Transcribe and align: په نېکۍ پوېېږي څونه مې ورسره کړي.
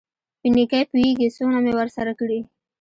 په 0.39 0.47
نېکۍ 0.55 0.83
پوېېږي 0.89 1.27
څونه 1.35 1.57
مې 1.63 1.73
ورسره 1.79 2.11
کړي. 2.19 2.39